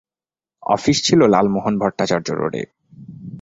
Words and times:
Office 0.63 0.97
ছিল 1.05 1.19
লালমোহন 1.27 1.73
ভট্টাচার্য 1.79 2.27
রোডে। 2.31 2.63